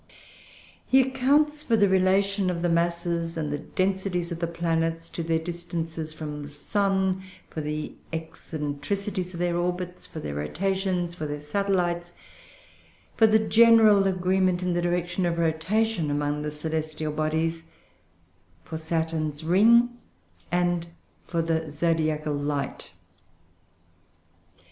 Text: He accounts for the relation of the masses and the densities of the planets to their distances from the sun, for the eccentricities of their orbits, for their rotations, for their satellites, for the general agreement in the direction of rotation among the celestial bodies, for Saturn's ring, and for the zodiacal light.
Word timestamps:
He 0.87 0.99
accounts 0.99 1.61
for 1.61 1.75
the 1.77 1.87
relation 1.87 2.49
of 2.49 2.63
the 2.63 2.69
masses 2.69 3.37
and 3.37 3.53
the 3.53 3.59
densities 3.59 4.31
of 4.31 4.39
the 4.39 4.47
planets 4.47 5.07
to 5.09 5.21
their 5.21 5.37
distances 5.37 6.11
from 6.11 6.41
the 6.41 6.49
sun, 6.49 7.21
for 7.51 7.61
the 7.61 7.93
eccentricities 8.11 9.35
of 9.35 9.39
their 9.39 9.55
orbits, 9.57 10.07
for 10.07 10.19
their 10.19 10.33
rotations, 10.33 11.13
for 11.13 11.27
their 11.27 11.39
satellites, 11.39 12.13
for 13.15 13.27
the 13.27 13.37
general 13.37 14.07
agreement 14.07 14.63
in 14.63 14.73
the 14.73 14.81
direction 14.81 15.23
of 15.27 15.37
rotation 15.37 16.09
among 16.09 16.41
the 16.41 16.49
celestial 16.49 17.11
bodies, 17.13 17.65
for 18.63 18.77
Saturn's 18.79 19.43
ring, 19.43 19.99
and 20.51 20.87
for 21.27 21.43
the 21.43 21.69
zodiacal 21.69 22.33
light. 22.33 22.89